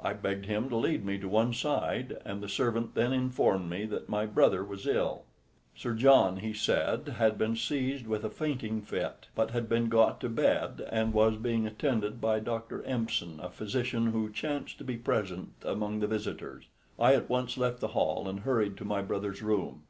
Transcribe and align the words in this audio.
I 0.00 0.12
begged 0.12 0.46
him 0.46 0.68
to 0.70 0.76
lead 0.76 1.04
me 1.04 1.18
to 1.18 1.28
one 1.28 1.52
side, 1.54 2.18
and 2.24 2.42
the 2.42 2.48
servant 2.48 2.96
then 2.96 3.12
informed 3.12 3.70
me 3.70 3.84
that 3.86 4.08
my 4.08 4.26
brother 4.26 4.64
was 4.64 4.88
ill. 4.88 5.22
Sir 5.76 5.94
John, 5.94 6.38
he 6.38 6.52
said, 6.52 7.06
had 7.10 7.38
been 7.38 7.54
seized 7.54 8.08
with 8.08 8.24
a 8.24 8.28
fainting 8.28 8.80
fit, 8.82 9.28
but 9.36 9.52
had 9.52 9.68
been 9.68 9.88
got 9.88 10.20
to 10.22 10.28
bed, 10.28 10.84
and 10.90 11.12
was 11.14 11.36
being 11.36 11.64
attended 11.64 12.20
by 12.20 12.40
Dr. 12.40 12.82
Empson, 12.82 13.38
a 13.40 13.50
physician 13.50 14.06
who 14.08 14.32
chanced 14.32 14.78
to 14.78 14.84
be 14.84 14.96
present 14.96 15.52
among 15.64 16.00
the 16.00 16.08
visitors. 16.08 16.64
I 16.98 17.14
at 17.14 17.30
once 17.30 17.56
left 17.56 17.78
the 17.78 17.88
hall 17.94 18.28
and 18.28 18.40
hurried 18.40 18.76
to 18.78 18.84
my 18.84 19.00
brother's 19.00 19.42
room. 19.42 19.82